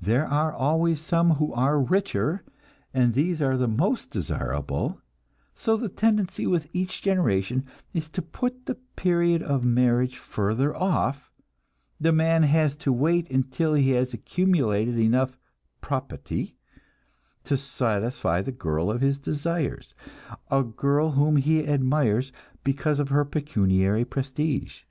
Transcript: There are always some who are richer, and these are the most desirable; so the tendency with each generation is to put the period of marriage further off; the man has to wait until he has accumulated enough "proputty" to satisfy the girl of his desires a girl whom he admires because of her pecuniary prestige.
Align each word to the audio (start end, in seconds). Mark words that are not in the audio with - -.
There 0.00 0.26
are 0.26 0.50
always 0.50 0.98
some 0.98 1.32
who 1.32 1.52
are 1.52 1.78
richer, 1.78 2.42
and 2.94 3.12
these 3.12 3.42
are 3.42 3.54
the 3.58 3.68
most 3.68 4.10
desirable; 4.10 5.02
so 5.54 5.76
the 5.76 5.90
tendency 5.90 6.46
with 6.46 6.70
each 6.72 7.02
generation 7.02 7.66
is 7.92 8.08
to 8.12 8.22
put 8.22 8.64
the 8.64 8.76
period 8.96 9.42
of 9.42 9.66
marriage 9.66 10.16
further 10.16 10.74
off; 10.74 11.30
the 12.00 12.12
man 12.12 12.44
has 12.44 12.76
to 12.76 12.94
wait 12.94 13.28
until 13.30 13.74
he 13.74 13.90
has 13.90 14.14
accumulated 14.14 14.98
enough 14.98 15.36
"proputty" 15.82 16.54
to 17.44 17.58
satisfy 17.58 18.40
the 18.40 18.52
girl 18.52 18.90
of 18.90 19.02
his 19.02 19.18
desires 19.18 19.92
a 20.50 20.62
girl 20.62 21.10
whom 21.10 21.36
he 21.36 21.68
admires 21.68 22.32
because 22.64 22.98
of 22.98 23.10
her 23.10 23.26
pecuniary 23.26 24.06
prestige. 24.06 24.84